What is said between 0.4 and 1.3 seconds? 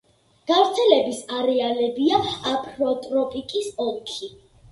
გავრცელების